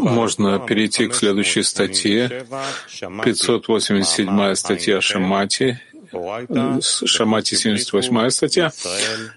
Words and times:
Можно 0.00 0.58
перейти 0.58 1.06
к 1.06 1.14
следующей 1.14 1.62
статье, 1.62 2.46
587 3.24 4.54
статья 4.54 5.00
Шамати, 5.02 5.78
Шамати 6.80 7.56
78 7.56 8.30
статья, 8.30 8.72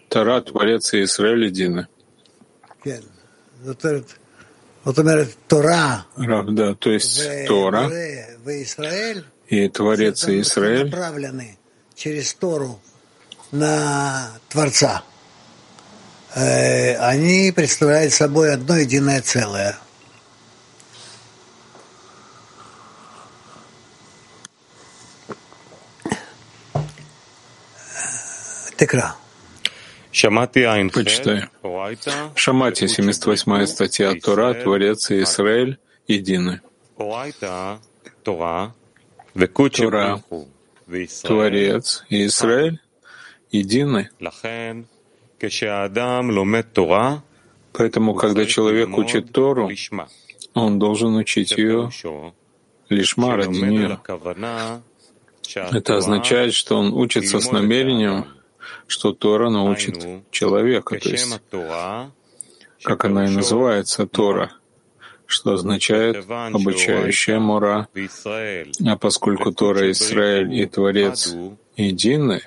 Тара, 0.07 0.39
Творец 0.41 0.93
и 0.93 1.03
Израиль 1.03 1.45
едины. 1.47 1.87
Рав, 6.15 6.45
да, 6.51 6.73
то 6.75 6.89
есть 6.89 7.21
Тора. 7.47 7.89
и 9.47 9.67
Творец 9.67 10.27
и 10.29 10.39
Израиль 10.39 10.89
через 11.95 12.33
Тору 12.33 12.79
на 13.51 14.31
Творца. 14.49 15.03
Они 16.33 17.51
представляют 17.53 18.13
собой 18.13 18.53
одно 18.53 18.77
единое 18.77 19.21
целое. 19.21 19.77
Текра. 28.77 29.15
Почитай. 31.03 31.49
Шамати, 32.35 32.87
78 32.87 33.65
статья 33.67 34.13
Тора, 34.15 34.53
Творец 34.53 35.11
и 35.11 35.21
Израиль 35.23 35.77
едины. 36.07 36.61
Тора, 38.23 38.73
Творец 41.23 42.03
и 42.09 42.25
Израиль 42.25 42.81
едины. 43.51 44.09
Поэтому, 47.73 48.13
когда 48.15 48.45
человек 48.45 48.97
учит 48.97 49.31
Тору, 49.31 49.69
он 50.53 50.79
должен 50.79 51.15
учить 51.15 51.51
ее 51.57 51.89
лишма 52.89 53.35
ради 53.37 53.57
нее. 53.57 53.99
Это 55.55 55.97
означает, 55.97 56.53
что 56.53 56.77
он 56.77 56.93
учится 56.93 57.39
с 57.39 57.51
намерением 57.51 58.25
что 58.87 59.13
Тора 59.13 59.49
научит 59.49 60.05
человека, 60.31 60.99
то 60.99 61.09
есть 61.09 61.39
как 62.83 63.05
она 63.05 63.27
и 63.27 63.29
называется, 63.29 64.07
Тора, 64.07 64.51
что 65.25 65.53
означает 65.53 66.25
обучающая 66.29 67.39
мора. 67.39 67.87
А 68.85 68.97
поскольку 68.97 69.51
Тора 69.51 69.91
Израиль 69.91 70.53
и 70.53 70.65
Творец 70.65 71.33
едины, 71.77 72.41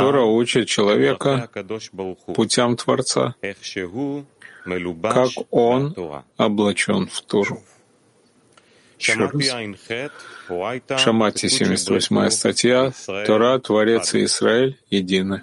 Тора 0.00 0.24
учит 0.24 0.68
человека 0.68 1.48
путям 2.34 2.76
Творца, 2.76 3.34
как 5.14 5.30
он 5.50 5.94
облачен 6.36 7.06
в 7.06 7.20
Тору. 7.22 7.62
Шамати, 10.98 11.48
78 11.48 12.30
статья, 12.30 12.92
Тора, 13.26 13.58
Творец 13.58 14.14
и 14.14 14.24
Израиль 14.24 14.78
едины. 14.90 15.42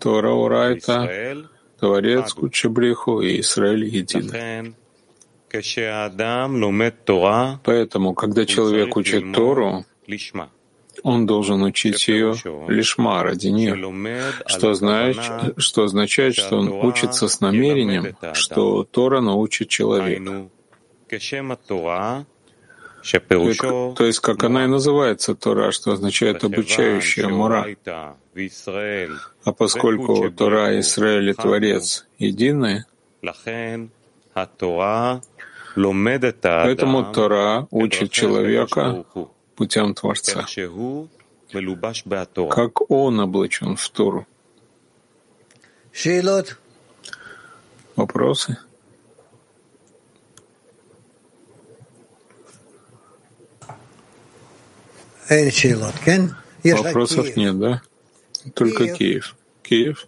Тора. 0.00 0.32
Урайта, 0.32 1.36
Творец 1.80 2.32
Кучебриху 2.32 3.20
и 3.20 3.40
Израиль 3.40 3.84
едины. 3.84 4.74
Поэтому, 7.62 8.14
когда 8.14 8.46
человек 8.46 8.96
учит 8.96 9.32
Тору, 9.32 9.84
он 11.02 11.26
должен 11.26 11.62
учить 11.62 12.08
ее 12.08 12.34
лишма 12.68 13.22
ради 13.22 13.48
нее, 13.48 13.74
что, 14.46 14.74
значит, 14.74 15.54
что 15.58 15.84
означает, 15.84 16.34
что 16.34 16.56
он 16.56 16.68
учится 16.72 17.28
с 17.28 17.40
намерением, 17.40 18.16
что 18.32 18.84
Тора 18.84 19.20
научит 19.20 19.68
человека. 19.68 20.48
То 23.96 24.04
есть, 24.06 24.20
как 24.20 24.44
она 24.44 24.64
и 24.64 24.66
называется, 24.66 25.34
Тора, 25.34 25.72
что 25.72 25.92
означает 25.92 26.42
обучающая 26.42 27.28
мура. 27.28 27.66
А 29.44 29.52
поскольку 29.52 30.30
Тора, 30.30 30.80
Израиль 30.80 31.30
и 31.30 31.34
Творец 31.34 32.06
едины, 32.18 32.86
поэтому 35.74 37.12
Тора 37.12 37.66
учит 37.70 38.10
человека 38.12 39.04
путям 39.56 39.94
Творца, 39.94 40.46
как 42.50 42.90
он 42.90 43.20
облачен 43.20 43.76
в 43.76 43.88
Тору. 43.90 44.26
Вопросы? 47.96 48.58
Вопросов 56.64 57.36
нет, 57.36 57.58
да? 57.58 57.82
Только 58.54 58.88
Киев. 58.88 59.36
Киев? 59.62 60.06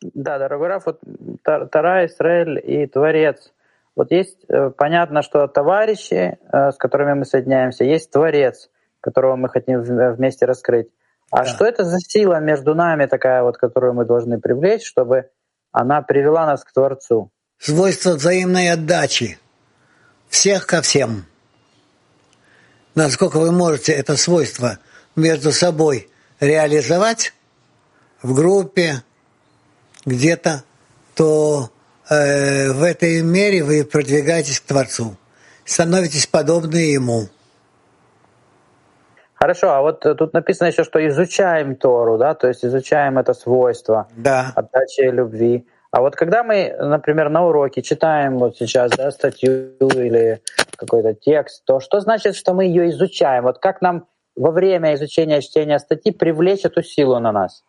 Да, 0.00 0.38
дорогой 0.38 0.68
Раф, 0.68 0.86
вот 0.86 1.00
Тара, 1.42 2.06
Израиль 2.06 2.58
и 2.58 2.86
Творец— 2.86 3.52
вот 3.96 4.10
есть, 4.10 4.44
э, 4.48 4.70
понятно, 4.70 5.22
что 5.22 5.46
товарищи, 5.46 6.38
э, 6.40 6.70
с 6.72 6.76
которыми 6.76 7.14
мы 7.14 7.24
соединяемся, 7.24 7.84
есть 7.84 8.10
Творец, 8.10 8.70
которого 9.00 9.36
мы 9.36 9.48
хотим 9.48 9.82
вместе 9.82 10.46
раскрыть. 10.46 10.88
А 11.30 11.38
да. 11.38 11.44
что 11.44 11.64
это 11.64 11.84
за 11.84 11.98
сила 11.98 12.40
между 12.40 12.74
нами 12.74 13.06
такая 13.06 13.42
вот, 13.42 13.56
которую 13.56 13.94
мы 13.94 14.04
должны 14.04 14.40
привлечь, 14.40 14.86
чтобы 14.86 15.30
она 15.72 16.02
привела 16.02 16.46
нас 16.46 16.64
к 16.64 16.72
Творцу? 16.72 17.30
Свойство 17.58 18.14
взаимной 18.14 18.70
отдачи. 18.70 19.38
Всех 20.28 20.66
ко 20.66 20.82
всем. 20.82 21.26
Насколько 22.94 23.38
вы 23.38 23.52
можете 23.52 23.92
это 23.92 24.16
свойство 24.16 24.78
между 25.14 25.52
собой 25.52 26.08
реализовать 26.40 27.32
в 28.22 28.34
группе, 28.34 29.02
где-то, 30.04 30.64
то 31.14 31.70
Э, 32.10 32.72
в 32.72 32.82
этой 32.82 33.22
мере 33.22 33.62
вы 33.62 33.84
продвигаетесь 33.84 34.58
к 34.58 34.66
Творцу, 34.66 35.16
становитесь 35.64 36.26
подобны 36.26 36.78
Ему. 36.78 37.28
Хорошо, 39.34 39.70
а 39.70 39.80
вот 39.80 40.00
тут 40.00 40.32
написано 40.32 40.68
еще, 40.68 40.82
что 40.82 41.06
изучаем 41.06 41.76
Тору, 41.76 42.18
да, 42.18 42.34
то 42.34 42.48
есть 42.48 42.64
изучаем 42.64 43.16
это 43.16 43.32
свойство 43.32 44.08
да. 44.16 44.52
отдачи 44.56 45.02
любви. 45.02 45.66
А 45.92 46.00
вот 46.00 46.16
когда 46.16 46.42
мы, 46.42 46.74
например, 46.78 47.30
на 47.30 47.46
уроке 47.46 47.80
читаем 47.80 48.38
вот 48.38 48.56
сейчас 48.56 48.90
да, 48.90 49.10
статью 49.12 49.70
или 49.78 50.42
какой-то 50.76 51.14
текст, 51.14 51.64
то 51.64 51.78
что 51.78 52.00
значит, 52.00 52.34
что 52.34 52.54
мы 52.54 52.64
ее 52.64 52.90
изучаем? 52.90 53.44
Вот 53.44 53.60
как 53.60 53.80
нам 53.80 54.06
во 54.34 54.50
время 54.50 54.94
изучения 54.94 55.40
чтения 55.40 55.78
статьи 55.78 56.12
привлечь 56.12 56.64
эту 56.64 56.82
силу 56.82 57.18
на 57.20 57.30
нас? 57.32 57.62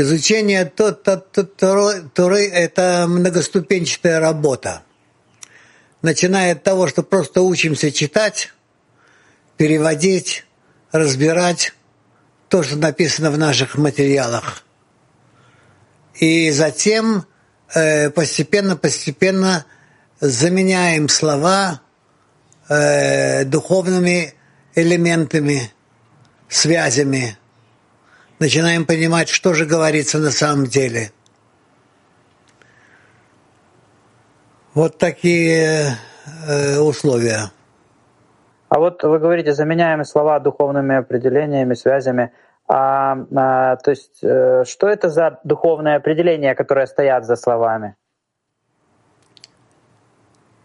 Изучение 0.00 0.64
Торы– 0.64 2.48
это 2.52 3.06
многоступенчатая 3.08 4.20
работа. 4.20 4.82
Начиная 6.02 6.52
от 6.52 6.62
того, 6.62 6.86
что 6.86 7.02
просто 7.02 7.42
учимся 7.42 7.90
читать, 7.90 8.52
переводить, 9.56 10.46
разбирать 10.92 11.74
то, 12.48 12.62
что 12.62 12.76
написано 12.76 13.32
в 13.32 13.38
наших 13.38 13.76
материалах. 13.76 14.62
И 16.14 16.52
затем 16.52 17.26
постепенно-постепенно 17.74 19.66
э, 20.20 20.28
заменяем 20.28 21.08
слова 21.08 21.80
э, 22.68 23.44
духовными 23.44 24.34
элементами, 24.76 25.72
связями– 26.48 27.36
начинаем 28.38 28.84
понимать, 28.84 29.28
что 29.28 29.54
же 29.54 29.66
говорится 29.66 30.18
на 30.18 30.30
самом 30.30 30.66
деле. 30.66 31.12
Вот 34.74 34.98
такие 34.98 35.96
э, 36.46 36.78
условия. 36.78 37.50
А 38.68 38.78
вот 38.78 39.02
вы 39.02 39.18
говорите, 39.18 39.54
заменяем 39.54 40.04
слова 40.04 40.38
духовными 40.38 40.96
определениями, 40.96 41.74
связями. 41.74 42.32
А, 42.68 43.16
а, 43.34 43.76
то 43.76 43.90
есть, 43.90 44.22
э, 44.22 44.64
что 44.66 44.88
это 44.88 45.08
за 45.08 45.40
духовные 45.42 45.96
определения, 45.96 46.54
которые 46.54 46.86
стоят 46.86 47.24
за 47.24 47.36
словами? 47.36 47.96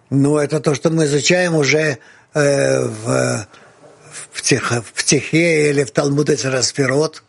Ну, 0.10 0.38
это 0.38 0.60
то, 0.60 0.76
что 0.76 0.90
мы 0.90 1.06
изучаем 1.06 1.56
уже 1.56 1.98
э, 2.36 2.80
в, 2.84 3.48
в, 4.32 4.42
тех, 4.42 4.72
в 4.72 5.04
Техе 5.04 5.70
или 5.70 5.84
в 5.84 5.92
Талмуде 5.92 6.36
Цераспирот. 6.36 7.24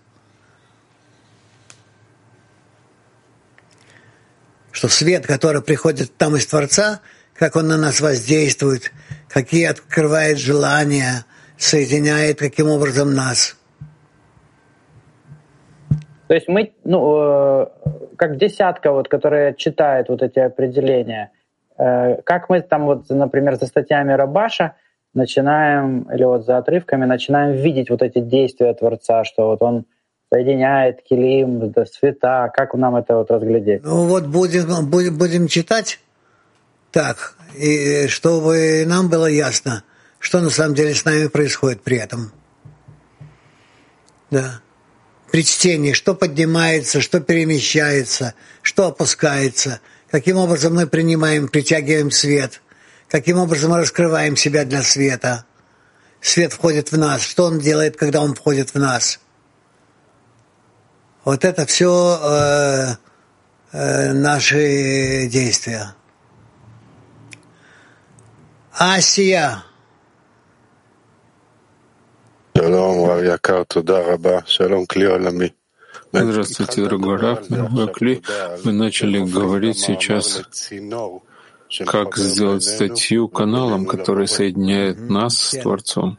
Что 4.75 4.89
свет, 4.89 5.25
который 5.25 5.63
приходит 5.63 6.17
там 6.17 6.35
из 6.37 6.47
Творца, 6.47 7.01
как 7.33 7.55
он 7.55 7.69
на 7.69 7.79
нас 7.79 8.01
воздействует, 8.01 8.91
какие 9.29 9.67
открывает 9.67 10.39
желания, 10.39 11.25
соединяет 11.57 12.41
каким 12.41 12.69
образом 12.69 13.15
нас. 13.15 13.57
То 16.27 16.35
есть 16.35 16.49
мы, 16.49 16.73
ну, 16.83 17.63
э, 17.63 17.67
как 18.17 18.37
десятка, 18.37 18.91
вот, 18.91 19.09
которая 19.09 19.53
читает 19.53 20.09
вот 20.09 20.23
эти 20.23 20.41
определения, 20.41 21.31
э, 21.79 22.17
как 22.23 22.49
мы 22.49 22.61
там 22.61 22.87
вот, 22.87 23.09
например, 23.11 23.55
за 23.55 23.67
статьями 23.67 24.13
Рабаша 24.13 24.75
начинаем, 25.15 26.03
или 26.13 26.25
вот 26.25 26.47
за 26.47 26.59
отрывками 26.59 27.05
начинаем 27.05 27.55
видеть 27.55 27.91
вот 27.91 28.03
эти 28.03 28.19
действия 28.19 28.75
Творца, 28.75 29.23
что 29.23 29.51
вот 29.51 29.63
он 29.63 29.85
соединяет 30.35 31.03
килим, 31.09 31.71
до 31.71 31.85
света, 31.85 32.51
как 32.53 32.75
нам 32.75 32.97
это 32.97 33.17
вот 33.17 33.31
разглядеть? 33.31 33.85
Ну 33.85 34.07
вот 34.07 34.27
будем, 34.27 34.91
будем, 34.91 35.17
будем 35.17 35.47
читать 35.47 36.01
так, 36.91 37.37
и 37.57 38.09
чтобы 38.09 38.85
нам 38.87 39.09
было 39.09 39.27
ясно, 39.27 39.85
что 40.19 40.41
на 40.41 40.51
самом 40.51 40.75
деле 40.75 40.95
с 40.95 41.05
нами 41.05 41.29
происходит 41.29 41.83
при 41.83 41.99
этом. 41.99 42.33
Да 44.31 44.61
при 45.35 45.43
чтении, 45.43 45.95
что 45.95 46.15
поднимается, 46.15 47.01
что 47.01 47.19
перемещается, 47.19 48.35
что 48.63 48.87
опускается, 48.87 49.81
каким 50.09 50.37
образом 50.37 50.77
мы 50.77 50.87
принимаем, 50.87 51.49
притягиваем 51.49 52.13
свет, 52.13 52.61
каким 53.09 53.39
образом 53.39 53.73
мы 53.73 53.79
раскрываем 53.79 54.37
себя 54.37 54.65
для 54.65 54.85
света. 54.85 55.45
Свет 56.21 56.53
входит 56.53 56.93
в 56.93 56.99
нас. 56.99 57.23
Что 57.23 57.47
он 57.47 57.59
делает, 57.59 57.97
когда 57.97 58.23
он 58.23 58.37
входит 58.37 58.75
в 58.75 58.79
нас? 58.79 59.19
Вот 61.25 61.43
это 61.45 61.65
все 61.65 62.19
э, 62.23 62.97
э, 63.73 64.13
наши 64.13 65.27
действия. 65.27 65.95
Асия. 68.73 69.65
Здравствуйте, 76.13 76.83
дорогой 76.83 77.17
Раф, 77.17 77.49
дорогой 77.49 77.93
Кли. 77.93 78.23
Мы 78.65 78.73
начали 78.73 79.19
говорить 79.19 79.79
сейчас, 79.79 80.43
как 81.87 82.17
сделать 82.17 82.63
статью 82.63 83.29
каналом, 83.29 83.87
который 83.87 84.29
соединяет 84.29 85.01
нас 85.09 85.39
с 85.39 85.59
Творцом. 85.59 86.19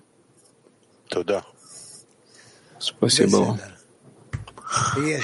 Спасибо 2.80 3.38
вам. 3.38 3.60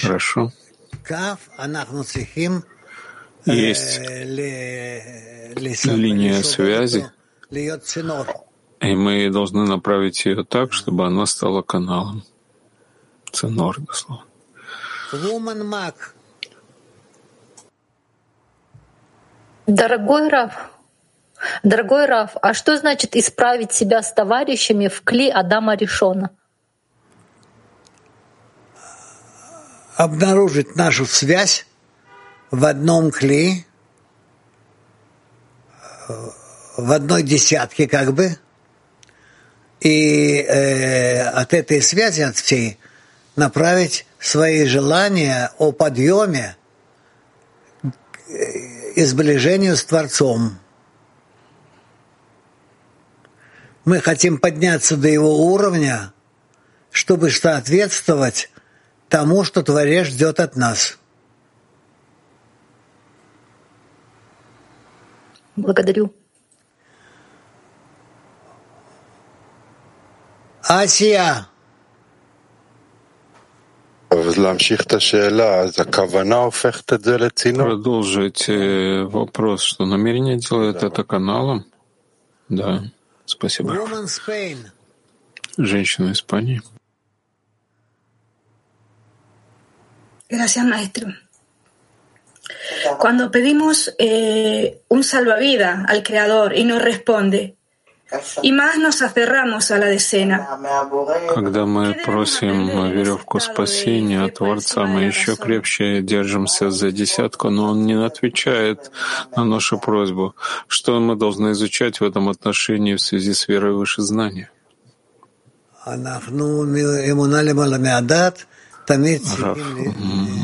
Хорошо. 0.02 0.52
Есть 3.46 4.00
линия 5.86 6.44
связи, 6.44 7.12
и 8.82 8.96
мы 8.96 9.30
должны 9.30 9.66
направить 9.66 10.26
ее 10.26 10.44
так, 10.44 10.74
чтобы 10.74 11.06
она 11.06 11.26
стала 11.26 11.62
каналом. 11.62 12.24
Ценор, 13.32 13.80
дословно. 13.80 14.26
Дорогой 19.68 20.30
Раф, 20.30 20.72
дорогой 21.64 22.06
Раф, 22.06 22.32
а 22.42 22.54
что 22.54 22.76
значит 22.78 23.16
исправить 23.16 23.72
себя 23.72 24.02
с 24.02 24.14
товарищами 24.14 24.88
в 24.88 25.02
кли 25.02 25.30
Адама 25.30 25.76
Ришона? 25.76 26.32
Обнаружить 30.02 30.76
нашу 30.76 31.06
связь 31.06 31.68
в 32.50 32.66
одном 32.66 33.12
кли, 33.12 33.68
в 36.76 36.92
одной 36.92 37.22
десятке 37.22 37.88
как 37.88 38.12
бы, 38.12 38.36
и 39.80 40.38
э, 40.38 41.22
от 41.22 41.54
этой 41.54 41.84
связи, 41.84 42.22
от 42.22 42.36
всей, 42.36 42.80
направить 43.36 44.08
свои 44.18 44.66
желания 44.66 45.52
о 45.60 45.72
подъеме 45.72 46.58
и 48.96 49.04
сближению 49.04 49.78
с 49.78 49.86
Творцом. 49.86 50.58
Мы 53.86 54.02
хотим 54.02 54.40
подняться 54.40 54.98
до 54.98 55.10
его 55.10 55.46
уровня, 55.46 56.12
чтобы 56.90 57.30
соответствовать 57.30 58.51
тому, 59.12 59.44
что 59.44 59.62
Творец 59.62 60.08
ждет 60.08 60.40
от 60.40 60.56
нас. 60.56 60.98
Благодарю. 65.58 66.16
Асия. 70.64 71.48
Продолжить 77.66 78.48
э, 78.48 79.04
вопрос, 79.04 79.62
что 79.62 79.86
намерение 79.86 80.38
делает 80.38 80.84
это 80.84 81.04
каналом? 81.04 81.66
Да, 82.48 82.84
спасибо. 83.26 83.74
Женщина 85.58 86.12
Испании. 86.14 86.62
Gracias, 90.32 90.66
maestro. 90.66 91.08
Cuando 92.98 93.30
pedimos 93.30 93.94
eh, 94.00 94.82
un 94.88 95.04
salvavidas 95.04 95.84
al 95.90 96.04
Creador 96.04 96.56
y 96.56 96.64
no 96.64 96.80
responde, 96.80 97.58
и 98.42 98.52
más 98.52 98.78
nos 98.78 99.02
aferramos 99.02 99.72
a 99.72 99.78
la 99.78 99.88
decena. 99.88 100.48
Когда 101.36 101.66
мы 101.66 101.94
просим 102.06 102.92
веревку 102.92 103.40
спасения 103.40 104.24
от 104.24 104.36
Творца, 104.36 104.86
мы 104.86 105.02
еще 105.04 105.36
крепче 105.36 106.02
держимся 106.02 106.72
за 106.72 106.92
десятку, 106.92 107.50
но 107.50 107.72
Он 107.72 107.86
не 107.86 107.94
отвечает 107.94 108.92
на 109.36 109.44
нашу 109.44 109.80
просьбу. 109.80 110.36
Что 110.68 111.00
мы 111.00 111.16
должны 111.16 111.52
изучать 111.52 112.00
в 112.00 112.06
этом 112.06 112.30
отношении 112.30 112.96
в 112.96 113.02
связи 113.02 113.34
с 113.34 113.48
верой 113.48 113.74
выше 113.74 114.02
знания? 114.02 114.50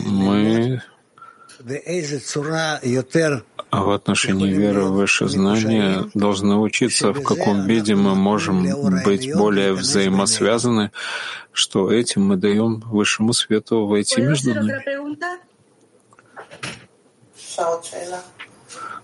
Мы 0.06 0.82
а 3.70 3.84
в 3.84 3.92
отношении 3.92 4.54
веры 4.54 4.84
в 4.86 4.94
высшее 4.94 5.30
знание 5.30 6.10
должны 6.14 6.56
учиться, 6.56 7.12
в 7.12 7.22
каком 7.22 7.66
виде 7.66 7.96
мы 7.96 8.16
можем 8.16 8.64
быть 9.04 9.34
более 9.34 9.74
взаимосвязаны, 9.74 10.92
что 11.52 11.92
этим 11.92 12.26
мы 12.28 12.38
даем 12.38 12.80
высшему 12.80 13.34
свету 13.34 13.86
войти 13.86 14.22
между 14.22 14.54
нами. 14.54 14.82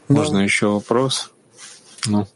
Можно 0.07 0.39
еще 0.39 0.67
вопрос? 0.67 1.31
Ну. 2.05 2.27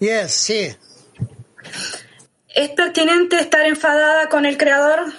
Yes, 0.00 0.28
sí. 0.28 0.74
¿Es 2.54 2.70
pertinente 2.70 3.40
estar 3.40 3.66
enfadada 3.66 4.28
con 4.28 4.46
el 4.46 4.56
Creador? 4.56 5.12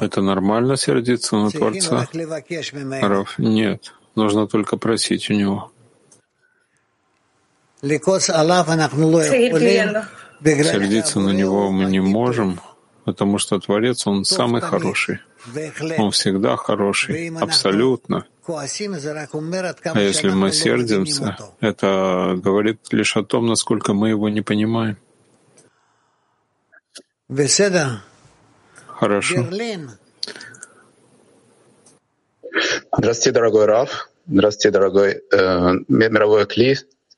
Это 0.00 0.20
нормально 0.20 0.76
сердиться 0.76 1.36
на 1.36 1.50
Творца? 1.50 2.06
Раф, 3.02 3.38
нет. 3.38 3.92
Нужно 4.14 4.46
только 4.46 4.76
просить 4.76 5.30
у 5.30 5.34
него. 5.34 5.72
Сердиться 10.42 11.20
на 11.20 11.30
него 11.30 11.70
мы 11.70 11.86
не 11.86 12.00
можем, 12.00 12.60
потому 13.04 13.38
что 13.38 13.58
Творец, 13.58 14.06
Он 14.06 14.24
самый 14.24 14.60
хороший. 14.60 15.20
Он 15.98 16.10
всегда 16.12 16.56
хороший, 16.56 17.28
абсолютно. 17.40 18.26
А 19.98 20.00
если 20.00 20.30
мы 20.30 20.52
сердимся, 20.52 21.36
это 21.60 22.34
говорит 22.36 22.80
лишь 22.92 23.16
о 23.16 23.24
том, 23.24 23.46
насколько 23.46 23.92
мы 23.92 24.10
его 24.10 24.28
не 24.28 24.42
понимаем. 24.42 24.96
Хорошо. 28.86 29.34
Здравствуйте, 32.96 33.32
дорогой 33.32 33.66
Раф. 33.66 34.08
Здравствуйте, 34.26 34.70
дорогой 34.70 35.22
э, 35.30 35.72
мировой 35.88 36.46
Кли. 36.46 36.76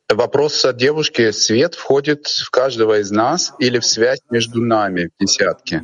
Вопрос 0.09 0.65
от 0.65 0.77
девушки. 0.79 1.31
Свет 1.31 1.75
входит 1.75 2.27
в 2.27 2.51
каждого 2.51 3.01
из 3.01 3.11
нас 3.11 3.53
или 3.59 3.79
в 3.79 3.85
связь 3.85 4.21
между 4.31 4.63
нами 4.63 5.11
в 5.19 5.23
десятке? 5.23 5.83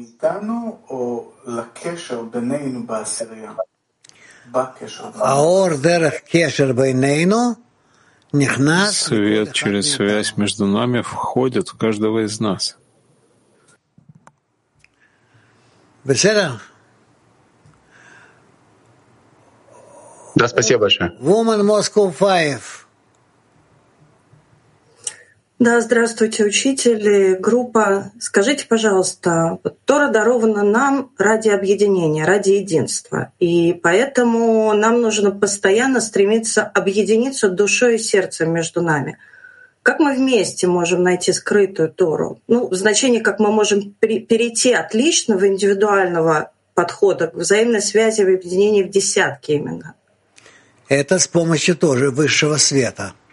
Свет 8.93 9.53
через 9.53 9.93
связь 9.93 10.37
между 10.37 10.67
нами 10.67 11.03
входит 11.03 11.69
в 11.69 11.77
каждого 11.77 12.25
из 12.25 12.41
нас. 12.41 12.77
Да, 20.35 20.49
спасибо 20.49 20.81
большое. 20.81 21.13
Woman 21.21 21.63
Moscow 21.63 22.13
5. 22.13 22.84
Да, 25.61 25.81
здравствуйте, 25.81 26.45
учитель. 26.45 27.37
Группа, 27.39 28.11
скажите, 28.19 28.67
пожалуйста, 28.67 29.61
Тора 29.85 30.09
дарована 30.09 30.65
нам 30.65 31.13
ради 31.17 31.49
объединения, 31.49 32.25
ради 32.25 32.51
единства. 32.51 33.33
И 33.39 33.73
поэтому 33.73 34.73
нам 34.75 35.01
нужно 35.01 35.31
постоянно 35.31 36.01
стремиться 36.01 36.63
объединиться 36.63 37.49
душой 37.49 37.97
и 37.97 37.99
сердцем 37.99 38.53
между 38.53 38.83
нами. 38.83 39.17
Как 39.85 40.01
мы 40.01 40.15
вместе 40.15 40.67
можем 40.67 41.05
найти 41.05 41.33
скрытую 41.33 41.89
Тору? 41.93 42.41
Ну, 42.49 42.67
в 42.69 42.75
значении, 42.75 43.21
как 43.21 43.39
мы 43.39 43.53
можем 43.53 43.93
перейти 44.01 44.73
от 44.73 44.93
личного, 44.93 45.47
индивидуального 45.47 46.51
подхода 46.75 47.29
к 47.29 47.35
взаимной 47.35 47.81
связи 47.81 48.23
в 48.23 48.29
объединении 48.29 48.83
в 48.83 48.91
десятки 48.91 49.53
именно. 49.53 49.95
Это 50.89 51.21
с 51.21 51.29
помощью 51.29 51.77
тоже 51.77 52.11
высшего 52.11 52.57
света– 52.57 53.13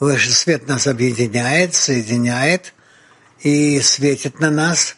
Высший 0.00 0.32
свет 0.32 0.66
нас 0.66 0.86
объединяет, 0.86 1.74
соединяет 1.74 2.72
и 3.42 3.80
светит 3.80 4.40
на 4.40 4.50
нас, 4.50 4.96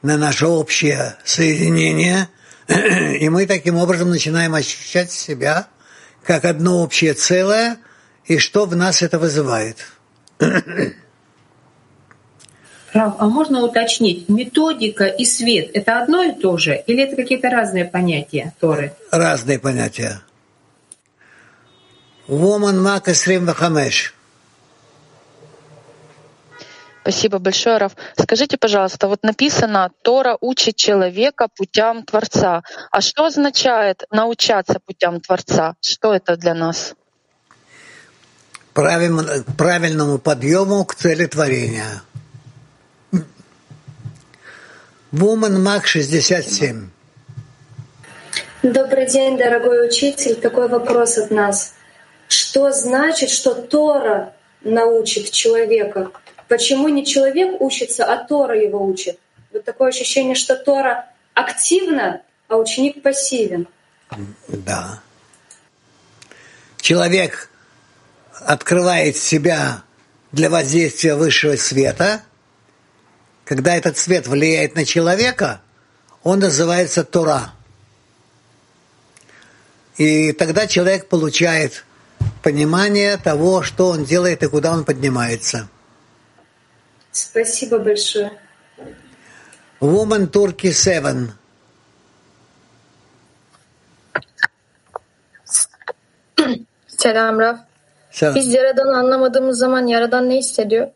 на 0.00 0.16
наше 0.16 0.46
общее 0.46 1.16
соединение. 1.24 2.30
И 3.20 3.28
мы 3.28 3.46
таким 3.46 3.76
образом 3.76 4.08
начинаем 4.08 4.54
ощущать 4.54 5.12
себя 5.12 5.68
как 6.22 6.46
одно 6.46 6.82
общее 6.82 7.12
целое, 7.12 7.76
и 8.24 8.38
что 8.38 8.64
в 8.64 8.74
нас 8.74 9.02
это 9.02 9.18
вызывает. 9.18 9.76
А 12.94 13.26
можно 13.26 13.60
уточнить, 13.60 14.28
методика 14.30 15.04
и 15.04 15.26
свет— 15.26 15.70
это 15.74 16.00
одно 16.00 16.22
и 16.22 16.32
то 16.32 16.56
же, 16.56 16.82
или 16.86 17.02
это 17.02 17.16
какие-то 17.16 17.50
разные 17.50 17.84
понятия 17.84 18.54
Торы? 18.58 18.94
Разные 19.10 19.58
понятия. 19.58 20.22
Woman 22.28 22.80
Мак 22.80 23.04
25. 23.04 24.14
Спасибо 27.02 27.38
большое, 27.38 27.76
Раф. 27.76 27.92
Скажите, 28.18 28.56
пожалуйста, 28.56 29.08
вот 29.08 29.22
написано 29.22 29.90
«Тора 30.00 30.38
учит 30.40 30.76
человека 30.76 31.48
путям 31.54 32.02
Творца». 32.02 32.62
А 32.90 33.00
что 33.02 33.26
означает 33.26 34.04
научаться 34.10 34.80
путям 34.80 35.20
Творца? 35.20 35.74
Что 35.80 36.14
это 36.14 36.36
для 36.38 36.54
нас? 36.54 36.94
правильному 38.72 40.18
подъему 40.18 40.84
к 40.86 40.94
цели 40.94 41.26
творения. 41.26 42.02
Woman 45.12 45.58
Мак 45.58 45.86
67. 45.86 46.88
Добрый 48.62 49.06
день, 49.06 49.36
дорогой 49.36 49.86
учитель. 49.86 50.36
Такой 50.36 50.68
вопрос 50.68 51.18
от 51.18 51.30
нас. 51.30 51.74
Что 52.28 52.72
значит, 52.72 53.30
что 53.30 53.54
Тора 53.54 54.34
научит 54.62 55.30
человека? 55.30 56.10
Почему 56.48 56.88
не 56.88 57.04
человек 57.04 57.60
учится, 57.60 58.04
а 58.04 58.24
Тора 58.24 58.60
его 58.60 58.84
учит? 58.84 59.18
Вот 59.52 59.64
такое 59.64 59.88
ощущение, 59.88 60.34
что 60.34 60.56
Тора 60.56 61.08
активна, 61.34 62.22
а 62.48 62.56
ученик 62.56 63.02
пассивен. 63.02 63.68
Да. 64.48 65.00
Человек 66.80 67.50
открывает 68.40 69.16
себя 69.16 69.82
для 70.32 70.50
воздействия 70.50 71.14
высшего 71.14 71.56
света. 71.56 72.22
Когда 73.44 73.76
этот 73.76 73.98
свет 73.98 74.26
влияет 74.26 74.74
на 74.74 74.84
человека, 74.84 75.60
он 76.22 76.40
называется 76.40 77.04
Тора. 77.04 77.52
И 79.96 80.32
тогда 80.32 80.66
человек 80.66 81.08
получает 81.08 81.84
понимание 82.42 83.16
того, 83.16 83.62
что 83.62 83.88
он 83.88 84.04
делает 84.04 84.42
и 84.42 84.48
куда 84.48 84.72
он 84.72 84.84
поднимается. 84.84 85.68
Спасибо 87.12 87.78
большое. 87.78 88.32
Woman 89.80 90.30
Turkey 90.30 90.72
7. 90.72 91.32
Selam 96.86 97.38
Raf. 97.38 97.58
Selam. 98.10 98.34
Biz 98.34 98.54
Yaradan'ı 98.54 98.98
anlamadığımız 98.98 99.58
zaman 99.58 99.86
Yaradan 99.86 100.28
ne 100.28 100.36
hissediyor? 100.36 100.88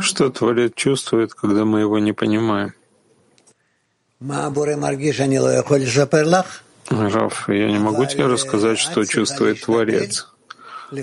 Что 0.00 0.30
Творец 0.30 0.72
чувствует, 0.76 1.32
когда 1.32 1.64
мы 1.64 1.80
его 1.80 1.98
не 1.98 2.12
понимаем? 2.12 2.74
Раф, 6.90 7.48
я 7.48 7.70
не 7.70 7.78
могу 7.78 8.06
тебе 8.06 8.26
рассказать, 8.26 8.78
что 8.78 9.04
чувствует 9.04 9.62
Творец. 9.62 10.28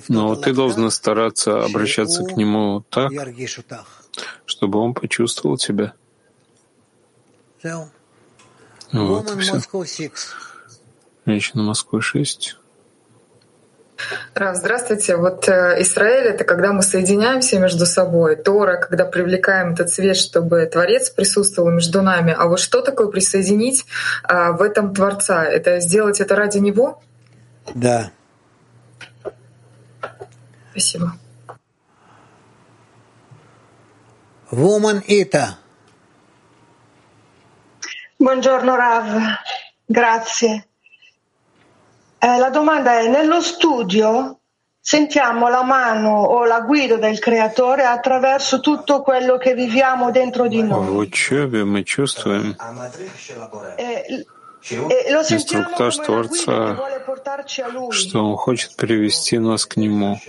Но 0.08 0.36
ты 0.36 0.54
должна 0.54 0.90
стараться 0.90 1.64
обращаться 1.64 2.24
к 2.24 2.38
нему 2.38 2.86
так, 2.90 3.12
чтобы 4.46 4.80
он 4.80 4.94
почувствовал 4.94 5.58
тебя. 5.58 5.94
Вот 8.92 9.32
и 9.32 9.40
все. 9.40 9.62
Женщина 11.26 11.64
Москвы 11.64 12.02
6. 12.02 12.58
Рав, 14.34 14.56
здравствуйте. 14.56 15.16
Вот 15.16 15.48
э, 15.50 15.82
Израиль— 15.82 16.28
это 16.30 16.44
когда 16.44 16.74
мы 16.74 16.82
соединяемся 16.82 17.60
между 17.60 17.86
собой. 17.86 18.36
Тора, 18.36 18.78
когда 18.78 19.06
привлекаем 19.06 19.74
этот 19.74 19.90
свет, 19.90 20.18
чтобы 20.18 20.66
Творец 20.66 21.10
присутствовал 21.10 21.72
между 21.72 22.02
нами. 22.02 22.36
А 22.38 22.48
вот 22.48 22.60
что 22.60 22.82
такое 22.82 23.08
присоединить 23.08 23.86
э, 24.28 24.52
в 24.52 24.62
этом 24.62 24.94
Творца? 24.94 25.44
Это 25.44 25.80
сделать 25.80 26.22
это 26.22 26.36
ради 26.36 26.60
Него? 26.60 27.02
Да. 27.74 28.12
Спасибо. 30.72 31.14
Woman 34.52 35.02
Ita. 35.08 35.58
Buongiorno 38.20 38.76
Rav, 38.76 39.08
grazie. 39.88 40.71
Eh, 42.24 42.38
la 42.38 42.50
domanda 42.50 43.00
è, 43.00 43.08
nello 43.08 43.42
studio 43.42 44.42
sentiamo 44.80 45.50
la 45.50 45.64
mano 45.64 46.22
o 46.22 46.46
la 46.46 46.62
guida 46.62 46.98
del 46.98 47.18
creatore 47.18 47.84
attraverso 47.84 48.60
tutto 48.60 49.02
quello 49.02 49.38
che 49.38 49.56
viviamo 49.56 50.12
dentro 50.12 50.48
di 50.48 50.62
noi. 50.62 50.86
В 50.86 50.98
учебе 50.98 51.66
мы 51.66 51.84
чувствуем 51.84 52.56
инструктаж 55.32 55.98
Творца, 55.98 56.78
что 57.90 58.24
Он 58.24 58.38
хочет 58.38 58.76
привести 58.76 59.40
нас 59.40 59.66
к 59.66 59.78
Нему. 59.78 60.20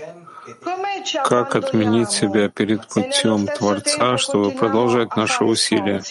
Как 1.24 1.54
отменить 1.54 2.10
себя 2.10 2.48
перед 2.48 2.88
путем 2.88 3.46
Творца, 3.46 4.16
чтобы 4.16 4.52
продолжать 4.52 5.14
наши 5.14 5.44
усилия? 5.44 6.02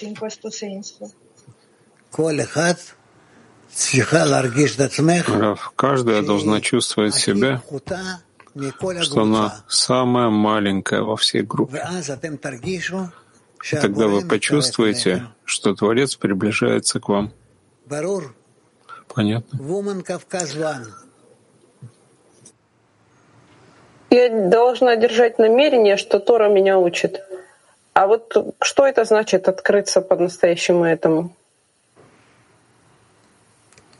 Каждая 5.75 6.21
должна 6.21 6.61
чувствовать 6.61 7.15
себя, 7.15 7.61
что 9.01 9.21
она 9.21 9.63
самая 9.67 10.29
маленькая 10.29 11.01
во 11.01 11.15
всей 11.15 11.41
группе. 11.41 11.83
И 13.71 13.75
тогда 13.75 14.07
вы 14.07 14.27
почувствуете, 14.27 15.27
что 15.45 15.73
Творец 15.75 16.15
приближается 16.15 16.99
к 16.99 17.09
вам. 17.09 17.31
Понятно? 19.07 19.59
Я 24.09 24.49
должна 24.49 24.95
держать 24.97 25.39
намерение, 25.39 25.95
что 25.95 26.19
Тора 26.19 26.49
меня 26.49 26.77
учит. 26.77 27.21
А 27.93 28.07
вот 28.07 28.35
что 28.61 28.85
это 28.85 29.05
значит 29.05 29.47
открыться 29.47 30.01
по-настоящему 30.01 30.83
этому? 30.85 31.35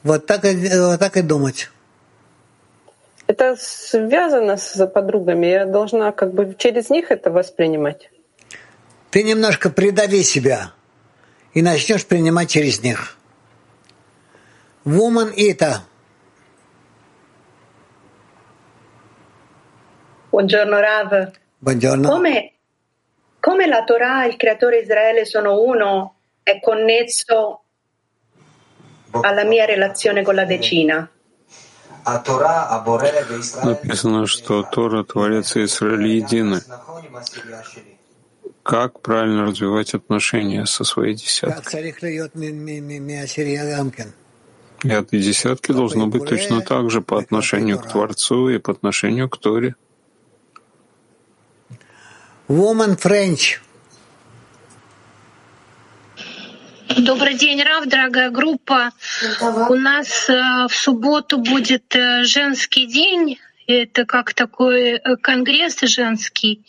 Вот 0.03 0.25
так, 0.25 0.41
вот 0.43 1.00
так 1.00 1.17
и 1.17 1.22
думать. 1.22 1.70
Это 3.27 3.55
связано 3.55 4.58
с 4.58 4.88
подругами. 4.88 5.46
Я 5.46 5.65
должна 5.65 6.12
как 6.12 6.34
бы 6.34 6.55
через 6.58 6.89
них 6.89 7.12
это 7.12 7.31
воспринимать. 7.31 8.10
Ты 9.12 9.24
немножко 9.24 9.70
придави 9.70 10.24
себя 10.24 10.74
и 11.53 11.62
начнешь 11.62 12.05
принимать 12.05 12.50
через 12.50 12.81
них. 12.81 13.17
Woman 14.86 15.34
Ita. 15.36 15.84
Buongiorno 20.31 20.79
Rav. 20.79 21.31
Buongiorno. 21.60 22.10
Come, 22.10 22.53
come 23.39 23.67
la 23.67 23.84
Torah 23.84 24.25
e 24.25 24.29
il 24.29 24.38
creatore 24.38 24.79
Israele 24.79 25.25
sono 25.25 25.62
uno, 25.62 26.15
è 26.41 26.60
connesso 26.60 27.63
alla 29.12 29.44
mia 29.44 29.65
relazione 29.65 30.24
con 30.24 30.36
la 30.36 30.46
decina? 30.46 31.10
Написано, 33.63 34.25
что 34.25 34.63
Тора, 34.63 35.03
Творец 35.03 35.56
и 35.56 35.65
Израиль 35.65 36.08
едины. 36.08 36.62
Как 38.63 39.01
правильно 39.01 39.46
развивать 39.46 39.94
отношения 39.94 40.65
со 40.65 40.84
своей 40.84 41.13
десяткой? 41.15 41.94
И 44.84 45.18
десятки 45.20 45.72
должно 45.72 46.08
быть 46.08 46.25
точно 46.25 46.62
так 46.62 46.89
же 46.89 47.01
по 47.01 47.20
отношению 47.20 47.77
к 47.80 47.88
Творцу 47.88 48.50
и 48.50 48.58
по 48.58 48.72
отношению 48.72 49.30
к 49.30 49.38
Торе. 49.38 49.75
Woman 52.48 52.98
French. 52.98 53.62
Добрый 56.98 57.36
день, 57.36 57.62
Рав, 57.62 57.86
дорогая 57.86 58.29
группа. 58.29 58.91
У 59.69 59.75
нас 59.75 60.29
э, 60.29 60.67
в 60.67 60.75
субботу 60.75 61.38
будет 61.38 61.95
э, 61.95 62.24
женский 62.24 62.86
день. 62.86 63.39
Это 63.67 64.05
как 64.05 64.33
такой 64.33 64.91
э, 64.91 65.15
конгресс 65.17 65.79
женский. 65.81 66.65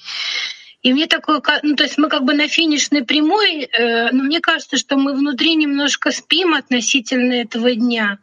И 0.83 0.93
мне 0.93 1.07
такое, 1.07 1.41
ну 1.62 1.76
то 1.76 1.85
есть 1.85 1.99
мы 1.99 2.09
как 2.09 2.25
бы 2.25 2.35
на 2.35 2.49
финишной 2.49 3.05
прямой, 3.05 3.71
но 3.79 4.25
мне 4.25 4.41
кажется, 4.41 4.76
что 4.76 4.97
мы 4.97 5.14
внутри 5.14 5.55
немножко 5.55 6.11
спим 6.11 6.55
относительно 6.55 7.35
этого 7.35 7.73
дня. 7.76 8.19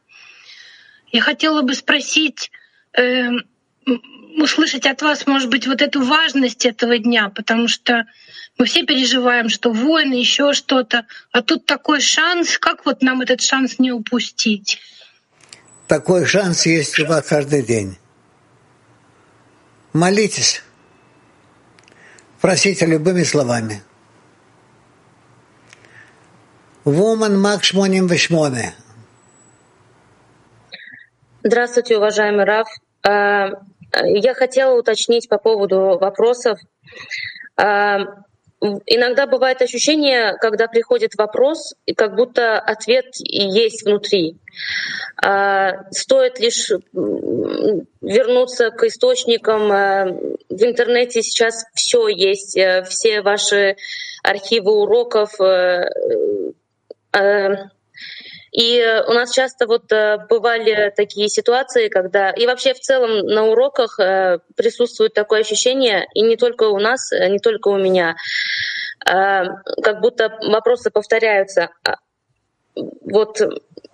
Я 1.12 1.22
хотела 1.22 1.62
бы 1.62 1.74
спросить, 1.74 2.52
э, 2.98 3.30
услышать 4.38 4.86
от 4.86 5.02
вас, 5.02 5.26
может 5.28 5.50
быть, 5.50 5.68
вот 5.68 5.82
эту 5.82 6.04
важность 6.04 6.66
этого 6.66 6.98
дня, 6.98 7.30
потому 7.30 7.68
что 7.68 8.06
мы 8.58 8.66
все 8.66 8.86
переживаем, 8.86 9.50
что 9.50 9.72
войны, 9.72 10.14
еще 10.14 10.54
что-то, 10.54 11.06
а 11.32 11.42
тут 11.42 11.66
такой 11.66 12.02
шанс, 12.02 12.58
как 12.58 12.86
вот 12.86 13.02
нам 13.02 13.22
этот 13.22 13.42
шанс 13.42 13.80
не 13.80 13.92
упустить? 13.92 14.80
Такой 15.88 16.26
шанс 16.26 16.66
есть 16.66 17.00
у 17.00 17.06
вас 17.06 17.26
каждый 17.26 17.64
день. 17.64 17.98
Молитесь. 19.94 20.62
Просите 22.42 22.86
любыми 22.86 23.24
словами. 23.24 23.82
Woman 26.86 27.38
Мак 27.38 27.64
Шмоним 27.64 28.08
Вишмоне. 28.08 28.74
Здравствуйте, 31.44 31.98
уважаемый 31.98 32.46
Раф. 32.46 32.68
Я 33.94 34.34
хотела 34.34 34.78
уточнить 34.78 35.28
по 35.30 35.38
поводу 35.38 35.98
вопросов. 36.00 36.60
А, 37.56 38.00
иногда 38.86 39.26
бывает 39.26 39.62
ощущение, 39.62 40.36
когда 40.40 40.68
приходит 40.68 41.16
вопрос, 41.16 41.74
и 41.86 41.94
как 41.94 42.16
будто 42.16 42.60
ответ 42.60 43.06
есть 43.18 43.86
внутри. 43.86 44.38
А, 45.22 45.90
стоит 45.92 46.40
лишь 46.40 46.70
вернуться 46.94 48.72
к 48.72 48.84
источникам. 48.84 49.72
А, 49.72 50.06
в 50.50 50.64
интернете 50.64 51.22
сейчас 51.22 51.66
все 51.74 52.08
есть, 52.08 52.58
э, 52.58 52.84
все 52.84 53.22
ваши 53.22 53.76
архивы 54.24 54.72
уроков. 54.72 55.32
Э, 58.52 58.58
э, 58.58 58.62
и 58.62 59.04
у 59.08 59.14
нас 59.14 59.32
часто 59.32 59.68
вот 59.68 59.92
бывали 60.30 60.94
такие 60.96 61.30
ситуации, 61.30 61.88
когда 61.88 62.32
и 62.32 62.46
вообще 62.46 62.74
в 62.74 62.80
целом 62.80 63.26
на 63.26 63.46
уроках 63.46 63.98
присутствует 64.56 65.14
такое 65.14 65.42
ощущение, 65.42 66.08
и 66.14 66.22
не 66.22 66.36
только 66.36 66.64
у 66.64 66.80
нас, 66.80 67.12
не 67.12 67.40
только 67.40 67.70
у 67.70 67.78
меня, 67.78 68.16
как 69.04 70.02
будто 70.02 70.38
вопросы 70.42 70.92
повторяются. 70.92 71.70
А, 71.84 71.96
вот 72.76 73.42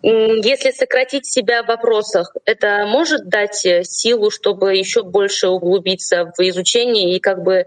если 0.06 0.70
сократить 0.70 1.26
себя 1.26 1.64
в 1.64 1.68
вопросах, 1.68 2.36
это 2.46 2.86
может 2.86 3.28
дать 3.28 3.66
э, 3.66 3.84
силу, 3.84 4.30
чтобы 4.30 4.76
еще 4.76 5.02
больше 5.02 5.48
углубиться 5.48 6.32
в 6.38 6.42
изучение 6.42 7.16
и 7.16 7.20
как 7.20 7.42
бы 7.42 7.66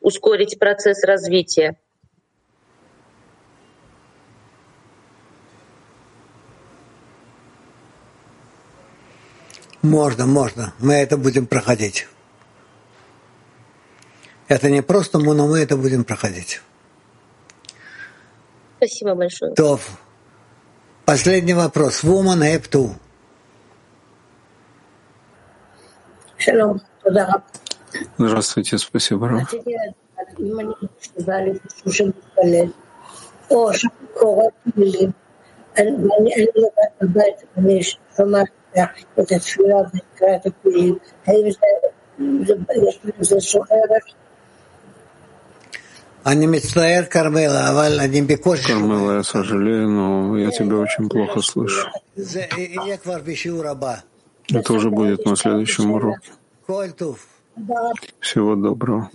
ускорить 0.00 0.58
процесс 0.60 1.02
развития? 1.02 1.76
Можно, 9.82 10.26
можно. 10.26 10.72
Мы 10.78 10.94
это 10.94 11.16
будем 11.16 11.46
проходить. 11.46 12.06
Это 14.48 14.68
не 14.68 14.82
просто, 14.82 15.18
но 15.18 15.46
мы 15.46 15.60
это 15.60 15.76
будем 15.76 16.04
проходить. 16.04 16.60
Спасибо 18.76 19.14
большое. 19.14 19.54
То. 19.54 19.78
Последний 21.04 21.54
вопрос. 21.54 22.04
Woman 22.04 22.40
have 22.40 22.68
to. 22.70 22.94
Здравствуйте, 28.18 28.78
спасибо, 28.78 29.28
Раф. 29.28 29.54
Кармела, 48.74 49.16
я 49.16 49.22
сожалею, 49.22 49.88
но 49.88 50.36
я 50.38 50.50
тебя 50.50 50.76
очень 50.76 51.08
плохо 51.08 51.40
слышу. 51.40 51.88
Это 54.52 54.72
уже 54.74 54.90
будет 54.90 55.24
на 55.24 55.34
следующем 55.36 55.92
уроке. 55.92 56.30
Всего 58.20 58.54
доброго. 58.54 59.08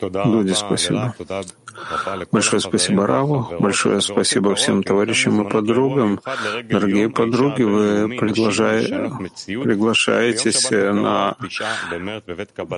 Дуди, 0.00 0.54
спасибо. 0.54 1.14
Большое 2.30 2.60
спасибо 2.60 3.06
Раву, 3.06 3.48
большое 3.58 4.00
спасибо 4.00 4.54
всем 4.54 4.82
товарищам 4.82 5.42
и 5.42 5.50
подругам. 5.50 6.20
Дорогие 6.64 7.10
подруги, 7.10 7.62
вы 7.62 8.16
приглашаетесь 8.16 10.70
на 10.70 11.36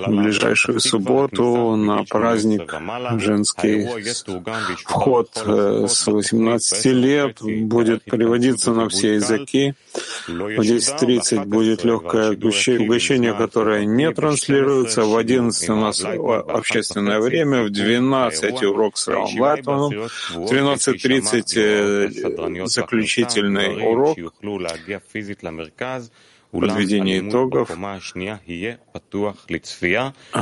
ближайшую 0.07 0.81
субботу 0.81 1.77
на 1.77 2.05
праздник 2.05 2.75
женский. 3.21 3.87
Вход 4.85 5.31
э, 5.45 5.87
с 5.89 6.07
18 6.07 6.85
лет 6.87 7.43
будет 7.43 8.05
переводиться 8.05 8.73
на 8.73 8.89
все 8.89 9.15
языки. 9.15 9.75
В 10.27 10.31
10.30 10.31 11.45
будет 11.45 11.85
легкое 11.85 12.33
угощение, 12.33 13.35
которое 13.35 13.85
не 13.85 14.11
транслируется. 14.11 15.03
В 15.03 15.17
11 15.17 15.71
у 15.71 15.77
нас 15.77 16.05
общественное 16.05 17.06
время, 17.21 17.65
в 17.65 17.71
12 17.71 18.63
урок 18.63 18.97
с 18.97 19.09
Равом 19.09 19.41
Лайтманом. 19.41 19.91
В 20.35 20.53
12.30 20.53 22.67
заключительный 22.67 23.83
урок 23.83 24.17
подведение 26.61 27.29
итогов. 27.29 27.71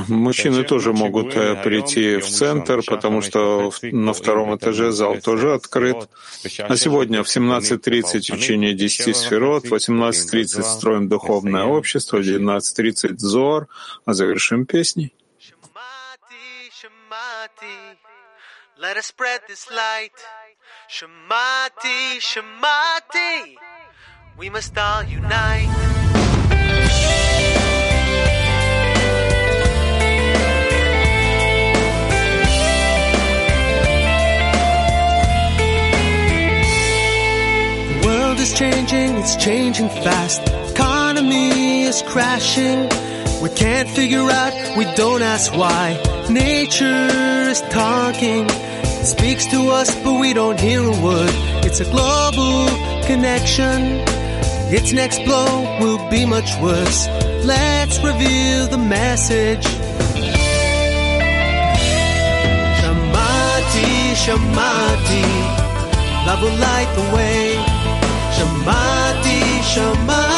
Мужчины 0.08 0.64
тоже 0.64 0.92
могут 0.92 1.36
э, 1.36 1.62
прийти 1.62 2.16
в 2.16 2.26
центр, 2.26 2.82
потому 2.86 3.22
что 3.22 3.72
на 3.82 4.12
втором 4.12 4.56
этаже 4.56 4.92
зал 4.92 5.18
тоже 5.18 5.54
открыт. 5.54 6.08
А 6.58 6.76
сегодня 6.76 7.22
в 7.22 7.26
17.30 7.26 8.34
учение 8.34 8.74
10 8.74 9.16
сферот, 9.16 9.66
в 9.66 9.74
18.30 9.74 10.62
строим 10.62 11.08
духовное 11.08 11.64
общество, 11.64 12.18
в 12.18 12.20
19.30 12.20 13.16
зор, 13.18 13.68
а 14.04 14.14
завершим 14.14 14.66
песней. 14.66 15.12
Let 18.78 18.96
us 18.96 19.06
spread 19.06 19.42
this 19.46 19.70
light. 19.70 20.12
Shamati, 20.88 22.16
Shamati. 22.18 23.56
We 24.38 24.48
must 24.48 24.78
all 24.78 25.02
unite. 25.02 25.68
The 37.90 38.06
world 38.06 38.40
is 38.40 38.54
changing, 38.54 39.16
it's 39.18 39.36
changing 39.36 39.90
fast. 39.90 40.42
Economy 40.72 41.82
is 41.82 42.00
crashing. 42.02 43.03
We 43.44 43.50
can't 43.50 43.90
figure 43.90 44.26
out, 44.30 44.54
we 44.78 44.86
don't 44.94 45.20
ask 45.20 45.52
why. 45.52 46.00
Nature 46.30 47.10
is 47.52 47.60
talking 47.60 48.48
speaks 49.04 49.44
to 49.48 49.68
us, 49.68 49.94
but 50.02 50.18
we 50.18 50.32
don't 50.32 50.58
hear 50.58 50.80
a 50.80 50.96
word. 51.02 51.34
It's 51.66 51.78
a 51.80 51.84
global 51.84 52.68
connection. 53.04 54.00
Its 54.72 54.94
next 54.94 55.22
blow 55.26 55.78
will 55.78 56.08
be 56.08 56.24
much 56.24 56.50
worse. 56.62 57.06
Let's 57.44 57.98
reveal 57.98 58.66
the 58.68 58.78
message. 58.78 59.66
Shamati, 62.80 63.92
Shamati, 64.24 65.24
love 66.26 66.40
will 66.40 66.58
light 66.68 66.90
the 66.96 67.06
way. 67.14 67.56
Shamati, 68.36 69.40
Shamati, 69.72 70.33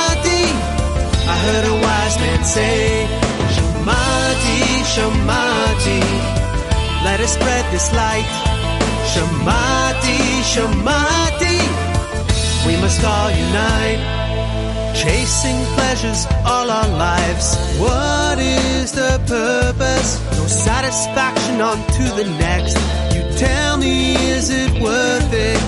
heard 1.47 1.65
a 1.65 1.77
wise 1.87 2.17
man 2.19 2.43
say. 2.45 3.07
Shamati, 3.55 4.61
Shamati, 4.95 6.01
let 7.07 7.19
us 7.21 7.33
spread 7.39 7.65
this 7.73 7.89
light. 7.93 8.31
Shamati, 9.13 10.21
Shamati. 10.53 11.59
We 12.67 12.75
must 12.83 13.03
all 13.05 13.31
unite. 13.31 14.03
Chasing 15.03 15.61
pleasures 15.77 16.27
all 16.45 16.69
our 16.79 16.89
lives. 17.09 17.47
What 17.79 18.39
is 18.39 18.93
the 18.93 19.15
purpose? 19.27 20.11
No 20.39 20.47
satisfaction 20.47 21.61
on 21.61 21.79
to 21.99 22.05
the 22.19 22.27
next. 22.47 22.77
You 23.15 23.23
tell 23.39 23.77
me, 23.77 24.17
is 24.37 24.51
it 24.51 24.73
worth 24.83 25.33
it? 25.33 25.61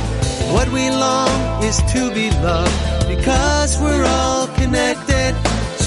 What 0.55 0.69
we 0.73 0.91
long 0.91 1.62
is 1.62 1.77
to 1.93 2.11
be 2.14 2.31
loved 2.49 3.07
because 3.07 3.79
we're 3.81 4.05
all 4.05 4.47
connected. 4.61 5.35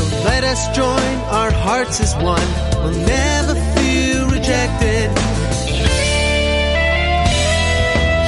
So 0.02 0.08
let 0.26 0.44
us 0.44 0.68
join 0.76 1.16
our 1.30 1.52
hearts 1.52 2.02
as 2.02 2.16
one. 2.16 2.50
We'll 2.82 3.06
never 3.06 3.54
feel 3.76 4.26
rejected. 4.36 5.12